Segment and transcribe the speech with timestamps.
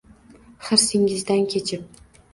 [0.69, 1.87] Hirsingdan kechib